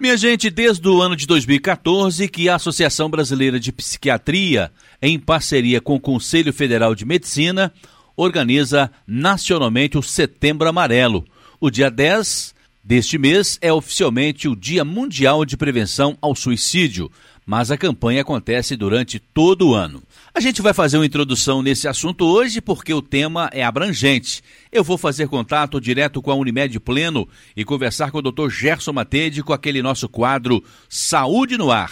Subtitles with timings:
[0.00, 4.70] Minha gente, desde o ano de 2014 que a Associação Brasileira de Psiquiatria,
[5.02, 7.72] em parceria com o Conselho Federal de Medicina,
[8.16, 11.24] organiza nacionalmente o Setembro Amarelo.
[11.60, 17.10] O dia 10 deste mês é oficialmente o Dia Mundial de Prevenção ao Suicídio,
[17.44, 20.00] mas a campanha acontece durante todo o ano.
[20.34, 24.42] A gente vai fazer uma introdução nesse assunto hoje porque o tema é abrangente.
[24.70, 28.48] Eu vou fazer contato direto com a Unimed Pleno e conversar com o Dr.
[28.50, 31.90] Gerson Matede com aquele nosso quadro Saúde no Ar.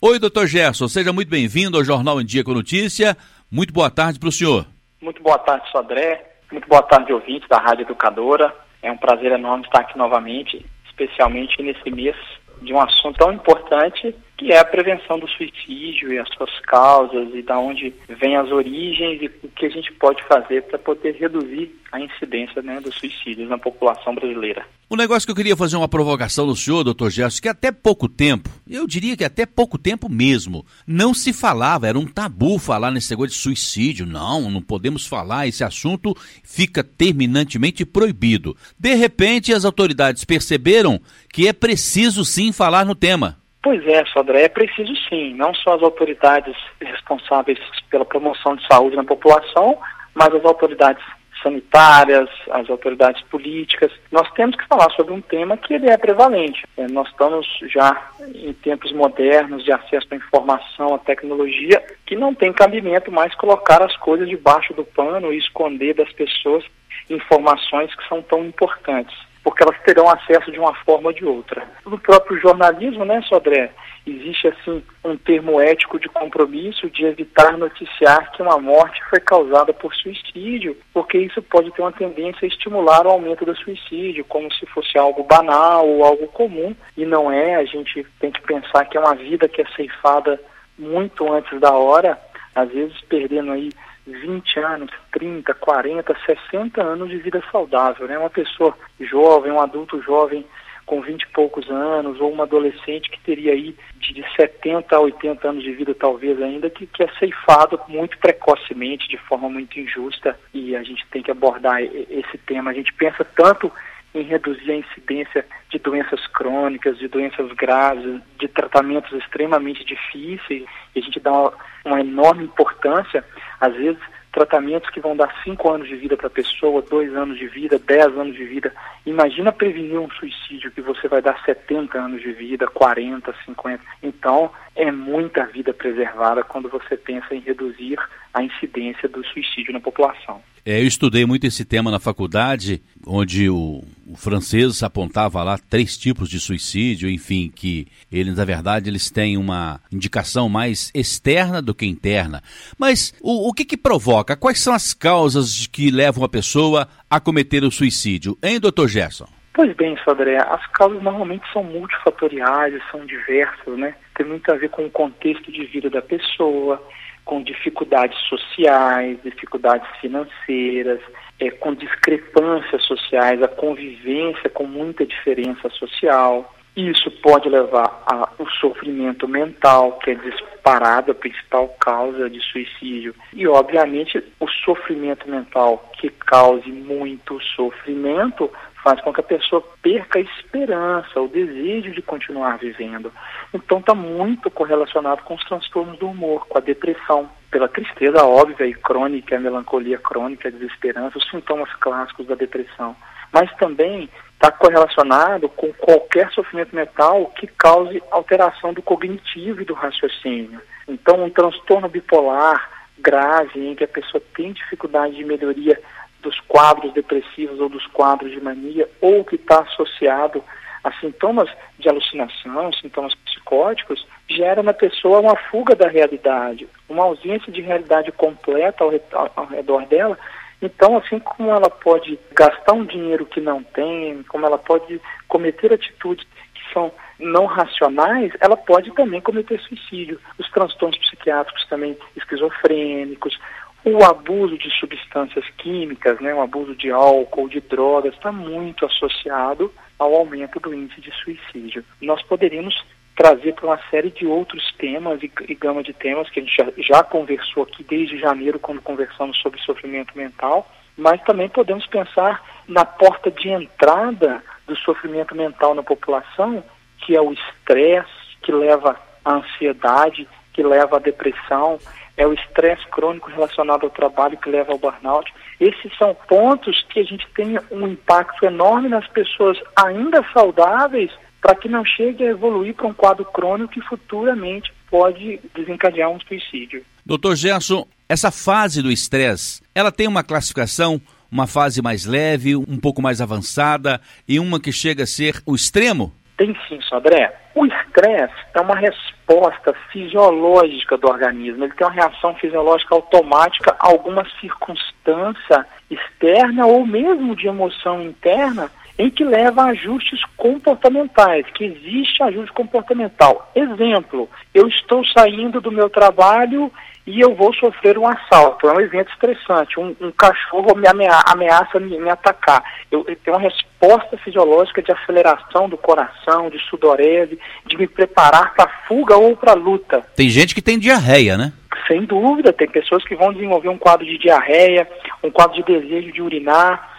[0.00, 3.16] Oi, doutor Gerson, seja muito bem-vindo ao Jornal em Dia com Notícia.
[3.50, 4.66] Muito boa tarde para o senhor.
[5.00, 6.36] Muito boa tarde, Sodré.
[6.50, 8.54] Muito boa tarde, ouvintes da Rádio Educadora.
[8.82, 12.16] É um prazer enorme estar aqui novamente, especialmente nesse mês
[12.62, 17.28] de um assunto tão importante que é a prevenção do suicídio e as suas causas
[17.34, 21.14] e da onde vêm as origens e o que a gente pode fazer para poder
[21.14, 24.66] reduzir a incidência né, dos suicídios na população brasileira.
[24.90, 28.08] O negócio que eu queria fazer uma provocação no senhor, doutor Gerson, que até pouco
[28.08, 32.90] tempo, eu diria que até pouco tempo mesmo, não se falava, era um tabu falar
[32.90, 34.04] nesse negócio de suicídio.
[34.04, 38.56] Não, não podemos falar, esse assunto fica terminantemente proibido.
[38.78, 41.00] De repente, as autoridades perceberam
[41.32, 43.43] que é preciso sim falar no tema.
[43.64, 48.94] Pois é, Sodré, é preciso sim, não só as autoridades responsáveis pela promoção de saúde
[48.94, 49.78] na população,
[50.14, 51.02] mas as autoridades
[51.42, 53.90] sanitárias, as autoridades políticas.
[54.12, 56.62] Nós temos que falar sobre um tema que ele é prevalente.
[56.76, 62.34] É, nós estamos já em tempos modernos de acesso à informação, à tecnologia, que não
[62.34, 66.62] tem cabimento mais colocar as coisas debaixo do pano e esconder das pessoas
[67.08, 71.62] informações que são tão importantes porque elas terão acesso de uma forma ou de outra.
[71.84, 73.70] No próprio jornalismo, né, Sodré,
[74.06, 79.72] existe assim um termo ético de compromisso de evitar noticiar que uma morte foi causada
[79.74, 84.50] por suicídio, porque isso pode ter uma tendência a estimular o aumento do suicídio, como
[84.54, 87.56] se fosse algo banal ou algo comum, e não é.
[87.56, 90.40] A gente tem que pensar que é uma vida que é ceifada
[90.78, 92.18] muito antes da hora,
[92.54, 93.70] às vezes perdendo aí
[94.06, 98.18] 20 anos, 30, 40, 60 anos de vida saudável, né?
[98.18, 100.44] Uma pessoa jovem, um adulto jovem
[100.86, 105.48] com 20 e poucos anos, ou uma adolescente que teria aí de 70 a 80
[105.48, 110.38] anos de vida talvez ainda, que, que é ceifado muito precocemente, de forma muito injusta,
[110.52, 112.70] e a gente tem que abordar esse tema.
[112.70, 113.72] A gente pensa tanto
[114.14, 120.64] em reduzir a incidência de doenças crônicas, de doenças graves, de tratamentos extremamente difíceis,
[120.94, 121.52] e a gente dá uma,
[121.84, 123.24] uma enorme importância,
[123.66, 124.00] às vezes
[124.32, 127.78] tratamentos que vão dar 5 anos de vida para a pessoa, 2 anos de vida,
[127.78, 128.74] 10 anos de vida.
[129.06, 133.80] Imagina prevenir um suicídio que você vai dar 70 anos de vida, 40, 50.
[134.02, 137.98] Então, é muita vida preservada quando você pensa em reduzir
[138.32, 140.42] a incidência do suicídio na população.
[140.66, 145.96] É, eu estudei muito esse tema na faculdade, onde o, o, francês apontava lá três
[145.96, 151.74] tipos de suicídio, enfim, que eles, na verdade, eles têm uma indicação mais externa do
[151.74, 152.42] que interna.
[152.78, 154.36] Mas o, o que que provoca?
[154.36, 158.36] Quais são as causas que levam a pessoa a cometer o suicídio?
[158.42, 159.28] Hein, doutor Gerson?
[159.54, 163.94] Pois bem, Sodré, as causas normalmente são multifatoriais, são diversas, né?
[164.16, 166.84] Tem muito a ver com o contexto de vida da pessoa,
[167.24, 171.00] com dificuldades sociais, dificuldades financeiras,
[171.38, 176.52] é, com discrepâncias sociais, a convivência com muita diferença social.
[176.76, 183.14] Isso pode levar ao sofrimento mental, que é disparado a principal causa de suicídio.
[183.32, 188.50] E, obviamente, o sofrimento mental que cause muito sofrimento
[188.84, 193.10] faz com que a pessoa perca a esperança, o desejo de continuar vivendo.
[193.52, 198.66] Então está muito correlacionado com os transtornos do humor, com a depressão, pela tristeza óbvia
[198.66, 202.94] e crônica, a melancolia crônica, a desesperança, os sintomas clássicos da depressão.
[203.34, 209.74] Mas também está correlacionado com qualquer sofrimento mental que cause alteração do cognitivo e do
[209.74, 210.60] raciocínio.
[210.86, 215.80] Então, um transtorno bipolar grave, em que a pessoa tem dificuldade de melhoria
[216.22, 220.42] dos quadros depressivos ou dos quadros de mania, ou que está associado
[220.84, 227.50] a sintomas de alucinação, sintomas psicóticos, gera na pessoa uma fuga da realidade, uma ausência
[227.50, 230.18] de realidade completa ao, redor dela.
[230.64, 235.70] Então, assim como ela pode gastar um dinheiro que não tem, como ela pode cometer
[235.74, 240.18] atitudes que são não racionais, ela pode também cometer suicídio.
[240.38, 243.38] Os transtornos psiquiátricos também esquizofrênicos,
[243.84, 249.70] o abuso de substâncias químicas, né, o abuso de álcool, de drogas, está muito associado
[249.98, 251.84] ao aumento do índice de suicídio.
[252.00, 252.74] Nós poderíamos
[253.16, 256.56] trazer para uma série de outros temas e, e, gama de temas que a gente
[256.56, 262.42] já, já conversou aqui desde janeiro, quando conversamos sobre sofrimento mental, mas também podemos pensar
[262.66, 266.62] na porta de entrada do sofrimento mental na população,
[266.98, 268.10] que é o estresse
[268.42, 271.78] que leva à ansiedade, que leva à depressão,
[272.16, 275.32] é o estresse crônico relacionado ao trabalho que leva ao burnout.
[275.58, 281.10] Esses são pontos que a gente tem um impacto enorme nas pessoas ainda saudáveis
[281.44, 286.18] para que não chegue a evoluir para um quadro crônico que futuramente pode desencadear um
[286.20, 286.82] suicídio.
[287.04, 290.98] Doutor Gerson, essa fase do estresse, ela tem uma classificação,
[291.30, 295.54] uma fase mais leve, um pouco mais avançada e uma que chega a ser o
[295.54, 296.14] extremo?
[296.38, 297.38] Tem sim, Sodré.
[297.54, 301.62] O estresse é uma resposta fisiológica do organismo.
[301.62, 308.70] Ele tem uma reação fisiológica automática a alguma circunstância externa ou mesmo de emoção interna
[308.98, 313.50] em que leva a ajustes comportamentais, que existe ajuste comportamental.
[313.54, 316.70] Exemplo, eu estou saindo do meu trabalho
[317.06, 318.68] e eu vou sofrer um assalto.
[318.68, 319.78] É um evento estressante.
[319.78, 322.62] Um, um cachorro me ameaça, ameaça me, me, atacar.
[322.90, 328.54] Eu, eu, tenho uma resposta fisiológica de aceleração do coração, de sudorese, de me preparar
[328.54, 330.02] para fuga ou para luta.
[330.16, 331.52] Tem gente que tem diarreia, né?
[331.86, 334.88] Sem dúvida, tem pessoas que vão desenvolver um quadro de diarreia,
[335.22, 336.93] um quadro de desejo de urinar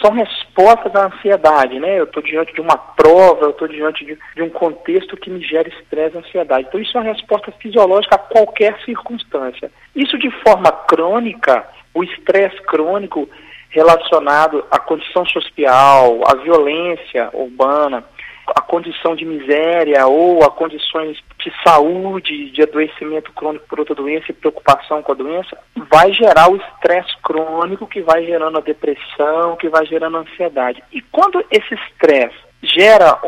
[0.00, 1.98] são respostas à ansiedade, né?
[1.98, 5.42] Eu estou diante de uma prova, eu estou diante de, de, um contexto que me
[5.42, 6.66] gera estresse e ansiedade.
[6.68, 9.70] Então, isso é uma resposta fisiológica a qualquer circunstância.
[9.94, 13.28] Isso de forma crônica, o estresse crônico
[13.70, 18.04] relacionado à condição social, à violência urbana,
[18.46, 24.26] a condição de miséria ou a condições de saúde, de adoecimento crônico por outra doença
[24.28, 25.56] e preocupação com a doença,
[25.90, 30.82] vai gerar o estresse crônico que vai gerando a depressão, que vai gerando a ansiedade.
[30.92, 33.18] E quando esse estresse gera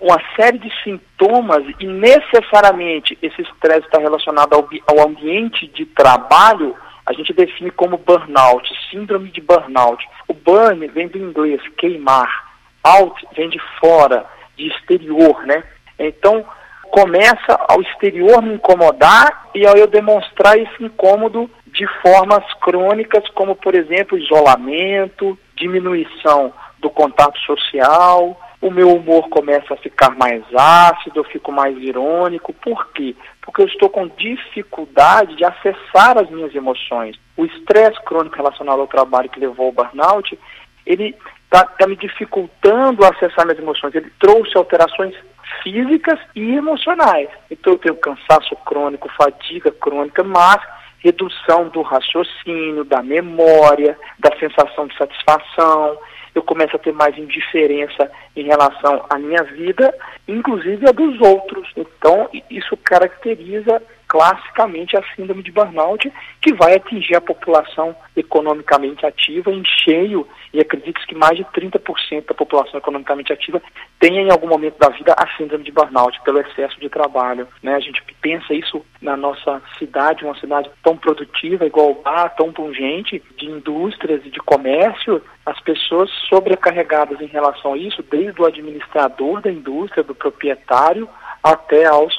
[0.00, 6.76] uma série de sintomas e necessariamente esse estresse está relacionado ao, ao ambiente de trabalho,
[7.06, 10.04] a gente define como burnout, síndrome de burnout.
[10.28, 12.50] O burn vem do inglês queimar,
[12.84, 14.26] out vem de fora,
[14.60, 15.64] de exterior, né?
[15.98, 16.44] Então,
[16.90, 23.54] começa ao exterior me incomodar e ao eu demonstrar esse incômodo de formas crônicas, como,
[23.54, 31.20] por exemplo, isolamento, diminuição do contato social, o meu humor começa a ficar mais ácido,
[31.20, 32.52] eu fico mais irônico.
[32.52, 33.14] Por quê?
[33.40, 37.18] Porque eu estou com dificuldade de acessar as minhas emoções.
[37.36, 40.38] O estresse crônico relacionado ao trabalho que levou ao burnout,
[40.84, 41.16] ele
[41.52, 43.94] está tá me dificultando acessar minhas emoções.
[43.94, 45.14] Ele trouxe alterações
[45.62, 47.28] físicas e emocionais.
[47.50, 50.60] Então eu tenho cansaço crônico, fadiga crônica, mas
[51.00, 55.98] redução do raciocínio, da memória, da sensação de satisfação.
[56.34, 59.92] Eu começo a ter mais indiferença em relação à minha vida,
[60.28, 61.68] inclusive a dos outros.
[61.76, 66.12] Então, isso caracteriza classicamente a síndrome de burnout,
[66.42, 72.26] que vai atingir a população economicamente ativa em cheio, e acredito que mais de 30%
[72.26, 73.62] da população economicamente ativa
[74.00, 77.46] tenha em algum momento da vida a síndrome de burnout pelo excesso de trabalho.
[77.62, 77.72] Né?
[77.76, 83.22] A gente pensa isso na nossa cidade, uma cidade tão produtiva, igual Bar, tão pungente,
[83.38, 89.40] de indústrias e de comércio, as pessoas sobrecarregadas em relação a isso, desde o administrador
[89.40, 91.08] da indústria, do proprietário,
[91.44, 92.12] até aos,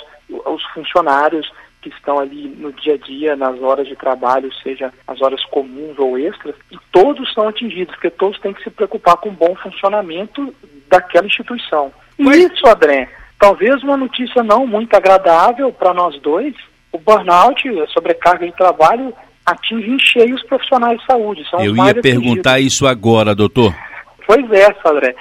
[0.45, 5.21] aos funcionários que estão ali no dia a dia, nas horas de trabalho, seja as
[5.21, 9.29] horas comuns ou extras, e todos são atingidos, porque todos têm que se preocupar com
[9.29, 10.53] o bom funcionamento
[10.89, 11.91] daquela instituição.
[12.19, 12.37] E Mas...
[12.37, 16.53] isso, André, talvez uma notícia não muito agradável para nós dois,
[16.91, 19.13] o burnout, a sobrecarga de trabalho,
[19.45, 21.45] atinge em cheio os profissionais de saúde.
[21.53, 22.73] Eu ia perguntar atingidos.
[22.73, 23.73] isso agora, doutor.
[24.27, 25.15] Pois é, André.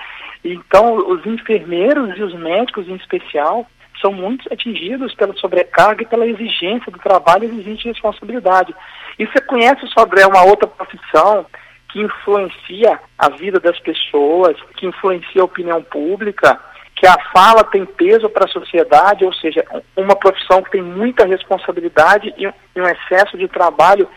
[0.44, 3.66] Então, os enfermeiros e os médicos em especial
[4.00, 8.74] são muito atingidos pela sobrecarga e pela exigência do trabalho e responsabilidade.
[9.18, 11.46] E você conhece sobre uma outra profissão
[11.92, 16.58] que influencia a vida das pessoas, que influencia a opinião pública,
[16.96, 19.64] que a fala tem peso para a sociedade, ou seja,
[19.96, 22.46] uma profissão que tem muita responsabilidade e
[22.80, 24.08] um excesso de trabalho.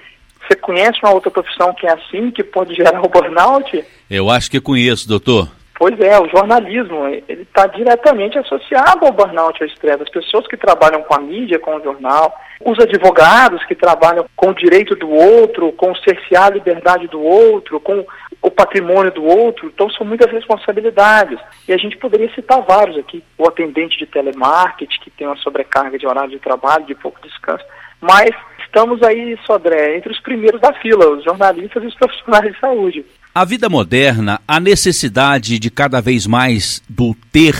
[0.45, 3.83] Você conhece uma outra profissão que é assim, que pode gerar o burnout?
[4.09, 5.49] Eu acho que conheço, doutor.
[5.83, 10.01] Pois é, o jornalismo, ele está diretamente associado ao burnout, ao estresse.
[10.01, 14.51] As pessoas que trabalham com a mídia, com o jornal, os advogados que trabalham com
[14.51, 18.05] o direito do outro, com cercear a liberdade do outro, com
[18.41, 21.37] o patrimônio do outro, então são muitas responsabilidades.
[21.67, 23.21] E a gente poderia citar vários aqui.
[23.37, 27.65] O atendente de telemarketing, que tem uma sobrecarga de horário de trabalho, de pouco descanso.
[27.99, 32.57] Mas estamos aí, Sodré, entre os primeiros da fila, os jornalistas e os profissionais de
[32.61, 33.05] saúde.
[33.35, 37.55] A vida moderna, a necessidade de cada vez mais do ter,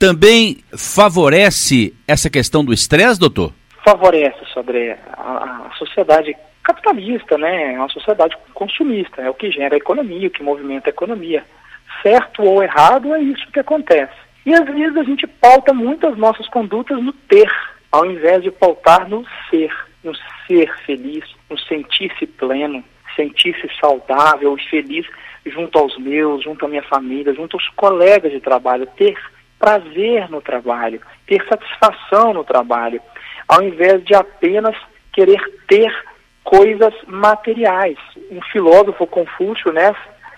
[0.00, 3.52] também favorece essa questão do estresse, doutor?
[3.84, 4.98] Favorece, Sodré.
[5.16, 7.74] A, a sociedade capitalista, né?
[7.74, 11.44] É uma sociedade consumista, é o que gera a economia, o que movimenta a economia.
[12.02, 14.16] Certo ou errado, é isso que acontece.
[14.44, 17.48] E às vezes a gente pauta muitas nossas condutas no ter,
[17.92, 19.72] ao invés de pautar no ser,
[20.02, 20.12] no
[20.48, 22.82] ser feliz, no sentir-se pleno,
[23.16, 25.06] sentir-se saudável e feliz
[25.46, 29.16] junto aos meus, junto à minha família, junto aos colegas de trabalho, ter
[29.58, 33.00] prazer no trabalho, ter satisfação no trabalho,
[33.48, 34.76] ao invés de apenas
[35.12, 35.92] querer ter
[36.44, 37.96] coisas materiais.
[38.30, 39.94] Um filósofo Confúcio, né,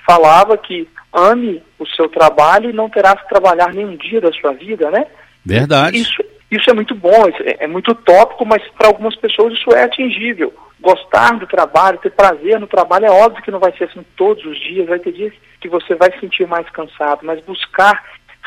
[0.06, 4.52] falava que ame o seu trabalho e não terá que trabalhar nenhum dia da sua
[4.52, 5.06] vida, né?
[5.44, 5.99] Verdade.
[5.99, 9.85] Isso, isso é muito bom, é, é muito utópico, mas para algumas pessoas isso é
[9.85, 10.52] atingível.
[10.80, 14.44] Gostar do trabalho, ter prazer no trabalho, é óbvio que não vai ser assim todos
[14.44, 18.04] os dias, vai ter dias que você vai sentir mais cansado, mas buscar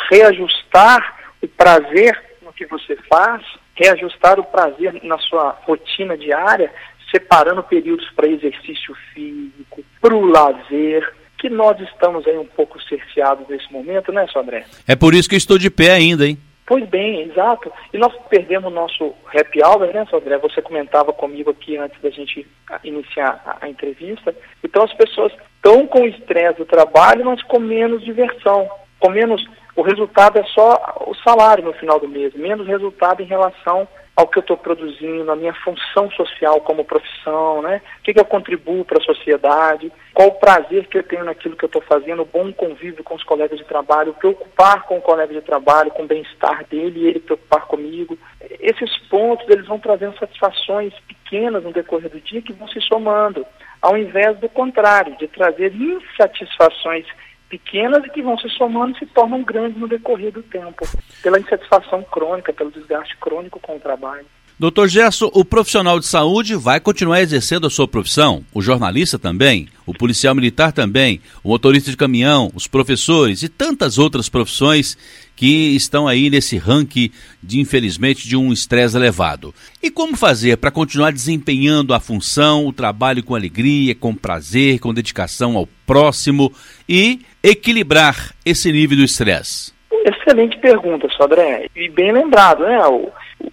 [0.09, 3.43] reajustar o prazer no que você faz,
[3.75, 6.71] reajustar o prazer na sua rotina diária,
[7.09, 13.47] separando períodos para exercício físico, para o lazer, que nós estamos aí um pouco cerceados
[13.49, 14.65] nesse momento, né, Sodré?
[14.87, 16.37] É por isso que estou de pé ainda, hein?
[16.71, 17.69] Pois bem, exato.
[17.93, 20.37] E nós perdemos o nosso happy hour, né, Sodré?
[20.37, 22.47] Você comentava comigo aqui antes da gente
[22.81, 24.33] iniciar a, a entrevista.
[24.63, 28.69] Então as pessoas estão com estresse do trabalho, mas com menos diversão,
[29.01, 29.45] com menos.
[29.75, 33.85] O resultado é só o salário no final do mês, menos resultado em relação
[34.15, 37.81] ao que eu estou produzindo, a minha função social como profissão, né?
[37.99, 41.55] O que, que eu contribuo para a sociedade, qual o prazer que eu tenho naquilo
[41.55, 45.01] que eu estou fazendo, o bom convívio com os colegas de trabalho, preocupar com o
[45.01, 48.17] colega de trabalho, com o bem-estar dele e ele preocupar comigo.
[48.59, 53.45] Esses pontos, eles vão trazendo satisfações pequenas no decorrer do dia que vão se somando,
[53.81, 57.07] ao invés do contrário, de trazer insatisfações
[57.51, 60.87] pequenas e que vão se somando e se tornam grandes no decorrer do tempo,
[61.21, 64.25] pela insatisfação crônica, pelo desgaste crônico com o trabalho.
[64.57, 69.67] Doutor Gerson, o profissional de saúde vai continuar exercendo a sua profissão, o jornalista também,
[69.87, 73.41] o policial militar também, o motorista de caminhão, os professores?
[73.41, 74.95] E tantas outras profissões
[75.35, 77.09] que estão aí nesse ranking
[77.41, 79.51] de, infelizmente, de um estresse elevado.
[79.81, 84.93] E como fazer para continuar desempenhando a função, o trabalho com alegria, com prazer, com
[84.93, 86.53] dedicação ao próximo?
[86.87, 89.73] E equilibrar esse nível do estresse?
[90.05, 91.67] Excelente pergunta, Sodré.
[91.75, 92.79] E bem lembrado, né?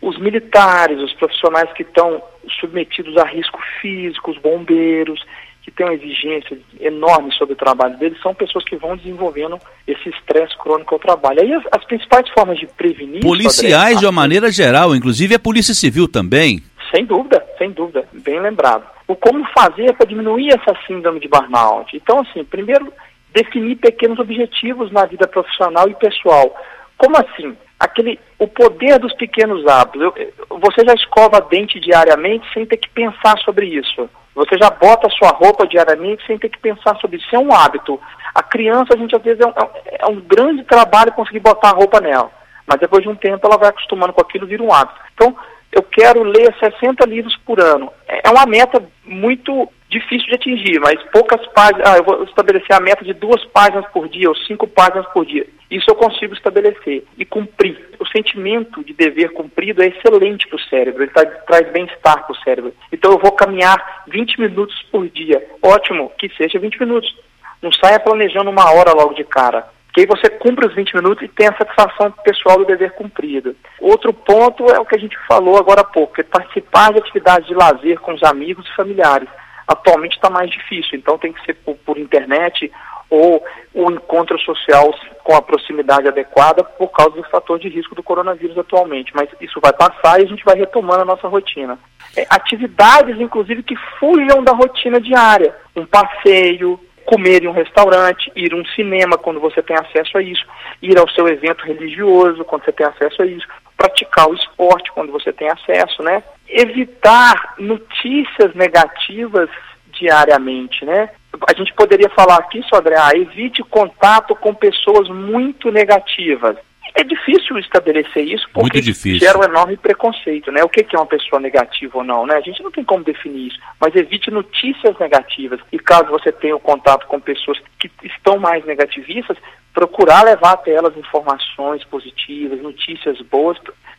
[0.01, 2.23] os militares, os profissionais que estão
[2.61, 5.23] submetidos a risco físico, os bombeiros,
[5.63, 10.09] que têm uma exigência enorme sobre o trabalho deles, são pessoas que vão desenvolvendo esse
[10.09, 11.43] estresse crônico ao trabalho.
[11.43, 13.21] Aí as, as principais formas de prevenir.
[13.21, 16.63] Policiais, André, de uma maneira geral, inclusive a Polícia Civil também.
[16.95, 18.85] Sem dúvida, sem dúvida, bem lembrado.
[19.07, 21.95] O como fazer para diminuir essa síndrome de burnout?
[21.95, 22.91] Então, assim, primeiro,
[23.39, 26.55] definir pequenos objetivos na vida profissional e pessoal.
[26.97, 27.57] Como assim?
[27.79, 30.03] Aquele, o poder dos pequenos hábitos.
[30.03, 34.11] Eu, você já escova dente diariamente sem ter que pensar sobre isso.
[34.35, 37.27] Você já bota a sua roupa diariamente sem ter que pensar sobre isso.
[37.33, 38.01] É um hábito.
[38.35, 39.53] A criança, a gente às vezes é um,
[40.01, 42.31] é um grande trabalho conseguir botar a roupa nela.
[42.67, 44.99] Mas depois de um tempo ela vai acostumando com aquilo vira um hábito.
[45.15, 45.37] Então,
[45.71, 47.93] eu quero ler 60 livros por ano.
[48.09, 51.89] É, é uma meta muito difícil de atingir, mas poucas páginas.
[51.89, 55.25] Ah, eu vou estabelecer a meta de duas páginas por dia ou cinco páginas por
[55.25, 55.47] dia.
[55.71, 57.89] Isso eu consigo estabelecer e cumprir.
[57.99, 62.33] O sentimento de dever cumprido é excelente para o cérebro, ele tá, traz bem-estar para
[62.33, 62.75] o cérebro.
[62.93, 65.45] Então eu vou caminhar 20 minutos por dia.
[65.63, 67.15] Ótimo, que seja 20 minutos.
[67.61, 69.67] Não saia planejando uma hora logo de cara.
[69.93, 73.57] Que aí você cumpre os 20 minutos e tem a satisfação pessoal do dever cumprido.
[73.81, 77.49] Outro ponto é o que a gente falou agora há pouco, é participar de atividades
[77.49, 79.29] de lazer com os amigos e familiares
[79.69, 82.73] atualmente está mais difícil, então tem que ser por, por internet
[83.11, 83.43] ou
[83.75, 84.93] o encontro social
[85.25, 89.13] com a proximidade adequada por causa do fator de risco do coronavírus atualmente.
[89.15, 91.79] Mas isso vai passar e a gente vai retomando a nossa rotina.
[92.17, 95.55] É, atividades, inclusive, que fujam da rotina diária.
[95.75, 100.23] Um passeio, comer em um restaurante, ir a um cinema quando você tem acesso a
[100.23, 100.45] isso,
[100.83, 103.47] ir ao seu evento religioso quando você tem acesso a isso,
[103.77, 106.23] praticar o esporte quando você tem acesso, né?
[106.49, 109.51] Evitar notícias negativas
[109.93, 111.11] diariamente, né?
[111.49, 116.57] A gente poderia falar aqui, Sodré, ah, evite contato com pessoas muito negativas.
[116.95, 118.81] É difícil estabelecer isso porque
[119.19, 120.63] gera um enorme preconceito, né?
[120.65, 122.37] O que é uma pessoa negativa ou não, né?
[122.37, 125.61] A gente não tem como definir isso, mas evite notícias negativas.
[125.71, 129.37] E caso você tenha o contato com pessoas que estão mais negativistas,
[129.73, 133.59] procurar levar até elas informações positivas, notícias boas.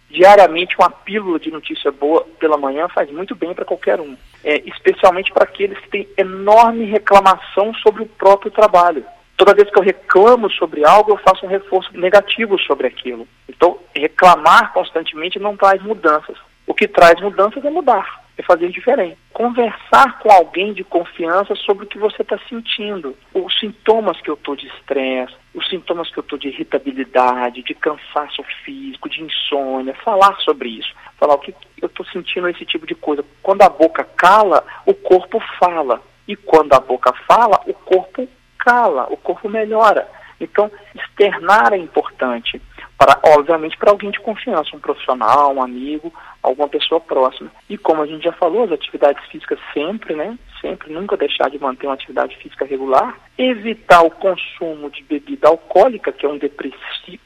[0.10, 4.62] Diariamente, uma pílula de notícia boa pela manhã faz muito bem para qualquer um, é,
[4.66, 9.06] especialmente para aqueles que têm enorme reclamação sobre o próprio trabalho.
[9.38, 13.28] Toda vez que eu reclamo sobre algo, eu faço um reforço negativo sobre aquilo.
[13.48, 16.38] Então, reclamar constantemente não traz mudanças.
[16.68, 19.18] O que traz mudanças é mudar é fazer diferente.
[19.34, 24.36] Conversar com alguém de confiança sobre o que você está sentindo, os sintomas que eu
[24.36, 29.94] estou de estresse, os sintomas que eu estou de irritabilidade, de cansaço físico, de insônia,
[30.03, 30.94] falar sobre isso.
[31.18, 33.24] Falar o que eu estou sentindo esse tipo de coisa.
[33.41, 36.01] Quando a boca cala, o corpo fala.
[36.27, 38.27] E quando a boca fala, o corpo
[38.60, 40.08] cala, o corpo melhora.
[40.39, 42.62] Então, externar é importante,
[43.00, 46.13] para, obviamente, para alguém de confiança, um profissional, um amigo,
[46.44, 47.50] alguma pessoa próxima.
[47.70, 50.38] E como a gente já falou, as atividades físicas sempre, né?
[50.60, 53.18] Sempre, nunca deixar de manter uma atividade física regular.
[53.38, 56.38] Evitar o consumo de bebida alcoólica, que é um,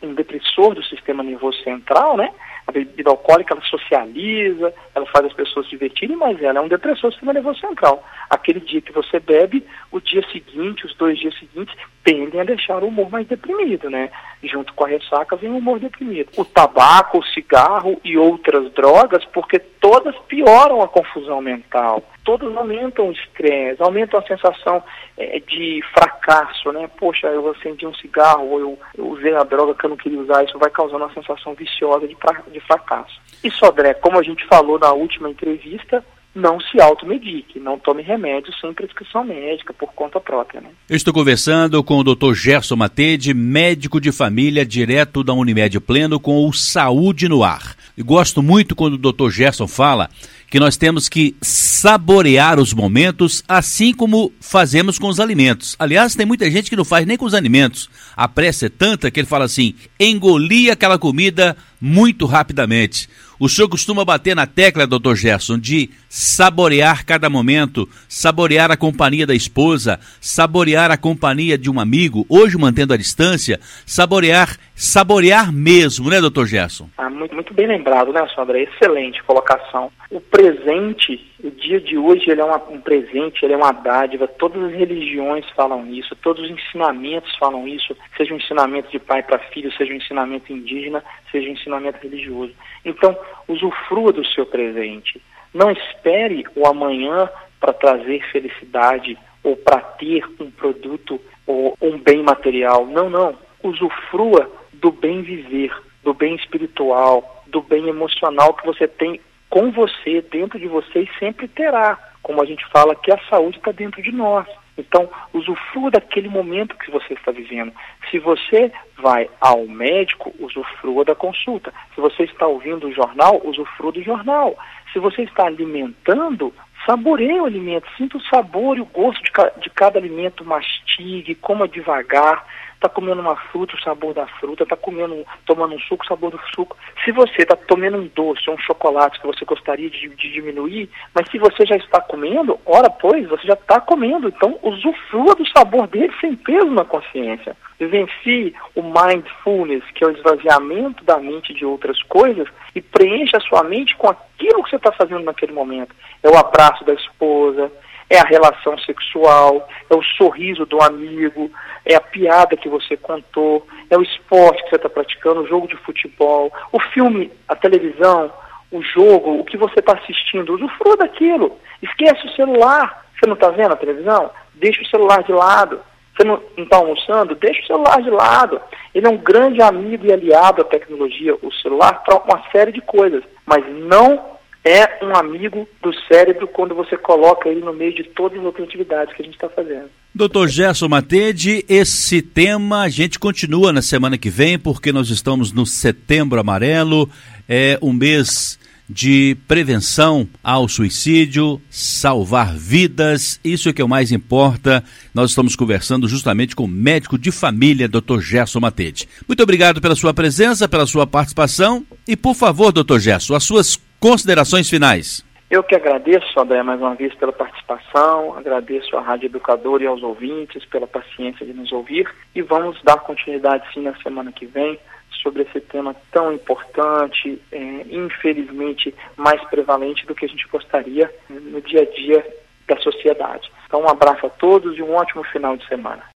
[0.03, 2.31] um depressor do sistema nervoso central, né?
[2.65, 6.67] A bebida alcoólica, ela socializa, ela faz as pessoas se divertirem, mas ela é um
[6.67, 8.03] depressor do sistema nervoso central.
[8.29, 12.83] Aquele dia que você bebe, o dia seguinte, os dois dias seguintes, tendem a deixar
[12.83, 14.09] o humor mais deprimido, né?
[14.43, 16.29] Junto com a ressaca vem o humor deprimido.
[16.37, 23.09] O tabaco, o cigarro e outras drogas, porque todas pioram a confusão mental, todas aumentam
[23.09, 24.83] o estresse, aumentam a sensação
[25.17, 26.89] é, de fracasso, né?
[26.97, 30.19] Poxa, eu acendi um cigarro, ou eu, eu, usei a droga que eu não queria
[30.19, 32.15] usar, isso vai causando uma sensação viciosa de,
[32.51, 33.21] de fracasso.
[33.43, 36.03] E Sodré, como a gente falou na última entrevista,
[36.35, 40.61] não se automedique, não tome remédio sem prescrição médica por conta própria.
[40.61, 40.69] Né?
[40.89, 42.33] Eu estou conversando com o Dr.
[42.33, 47.75] Gerson Matede, médico de família direto da Unimed Pleno com o Saúde no Ar.
[47.95, 49.29] E gosto muito quando o Dr.
[49.29, 50.09] Gerson fala
[50.53, 55.75] que nós temos que saborear os momentos, assim como fazemos com os alimentos.
[55.79, 57.89] Aliás, tem muita gente que não faz nem com os alimentos.
[58.15, 63.09] A pressa é tanta que ele fala assim: engolir aquela comida muito rapidamente.
[63.43, 69.27] O senhor costuma bater na tecla, doutor Gerson, de saborear cada momento, saborear a companhia
[69.27, 76.09] da esposa, saborear a companhia de um amigo, hoje mantendo a distância, saborear, saborear mesmo,
[76.09, 76.87] né, doutor Gerson?
[76.97, 78.57] Ah, muito, muito bem lembrado, né, Sandra?
[78.61, 79.91] Excelente colocação.
[80.09, 84.27] O presente, o dia de hoje, ele é uma, um presente, ele é uma dádiva.
[84.27, 89.23] Todas as religiões falam isso, todos os ensinamentos falam isso, seja um ensinamento de pai
[89.23, 92.51] para filho, seja um ensinamento indígena, seja um ensinamento religioso.
[92.83, 95.21] Então, usufrua do seu presente.
[95.53, 102.21] Não espere o amanhã para trazer felicidade ou para ter um produto ou um bem
[102.21, 102.85] material.
[102.85, 103.37] Não, não.
[103.63, 105.71] Usufrua do bem viver,
[106.03, 109.21] do bem espiritual, do bem emocional que você tem
[109.53, 111.99] com você, dentro de você e sempre terá.
[112.23, 114.47] Como a gente fala que a saúde está dentro de nós.
[114.75, 117.71] Então, usufrua daquele momento que você está vivendo.
[118.09, 121.71] Se você vai ao médico, usufrua da consulta.
[121.93, 124.57] Se você está ouvindo o jornal, usufrua do jornal.
[124.91, 126.51] Se você está alimentando,
[126.83, 131.35] saboreie o alimento, sinta o sabor e o gosto de, ca de cada alimento, mastigue,
[131.35, 132.43] coma devagar
[132.83, 136.31] está comendo uma fruta, o sabor da fruta, está comendo, tomando um suco, o sabor
[136.31, 136.75] do suco.
[137.05, 140.89] Se você está tomando um doce ou um chocolate que você gostaria de, de, diminuir,
[141.13, 145.47] mas se você já está comendo, ora pois, você já está comendo, então usufrua do
[145.49, 147.55] sabor dele sem peso na consciência.
[147.79, 153.41] Vivencie o mindfulness, que é o esvaziamento da mente de outras coisas, e preencha a
[153.41, 155.95] sua mente com aquilo que você está fazendo naquele momento.
[156.21, 157.71] É o abraço da esposa,
[158.09, 161.49] é a relação sexual, é o sorriso do amigo,
[161.85, 165.67] é a piada que você contou, é o esporte que você está praticando, o jogo
[165.67, 168.31] de futebol, o filme, a televisão,
[168.71, 171.57] o jogo, o que você está assistindo, usufrua daquilo.
[171.81, 173.05] Esquece o celular.
[173.13, 174.31] Você não está vendo a televisão?
[174.55, 175.79] Deixa o celular de lado.
[176.15, 177.35] Você não está almoçando?
[177.35, 178.61] Deixa o celular de lado.
[178.93, 182.81] Ele é um grande amigo e aliado à tecnologia, o celular, para uma série de
[182.81, 183.23] coisas.
[183.45, 184.32] Mas não
[184.63, 188.67] é um amigo do cérebro quando você coloca ele no meio de todas as outras
[188.67, 189.89] atividades que a gente está fazendo.
[190.15, 195.51] Doutor Gerson Matede, esse tema a gente continua na semana que vem, porque nós estamos
[195.51, 197.09] no Setembro Amarelo,
[197.49, 204.11] é um mês de prevenção ao suicídio, salvar vidas, isso é que é o mais
[204.11, 204.83] importa.
[205.13, 208.19] Nós estamos conversando justamente com o médico de família, Dr.
[208.19, 209.07] Gerson Matede.
[209.27, 212.99] Muito obrigado pela sua presença, pela sua participação e, por favor, Dr.
[212.99, 215.25] Gerson, as suas Considerações finais.
[215.49, 220.03] Eu que agradeço, André, mais uma vez pela participação, agradeço à Rádio Educador e aos
[220.03, 224.77] ouvintes pela paciência de nos ouvir e vamos dar continuidade sim na semana que vem
[225.21, 231.61] sobre esse tema tão importante, é, infelizmente mais prevalente do que a gente gostaria no
[231.61, 232.27] dia a dia
[232.67, 233.49] da sociedade.
[233.67, 236.03] Então um abraço a todos e um ótimo final de semana.